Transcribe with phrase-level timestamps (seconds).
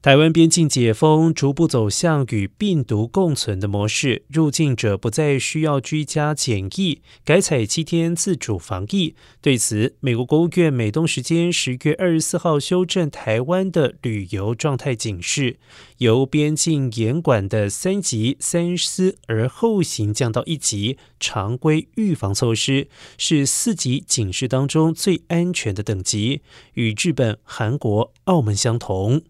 [0.00, 9.16] 台湾边境解封逐步走向与病毒共存的模式入境者不再需要居家检疫改采七天自主防疫。
[9.42, 15.58] 对此美国国务院美东时间十月二十四号修正台湾的旅游状态警示
[15.96, 22.86] 由边境严管的三级三思而后行降到一级常规预防措施
[23.16, 26.42] 是四级警示当中最安全的等级
[26.74, 29.22] 与日本韩国澳门相同。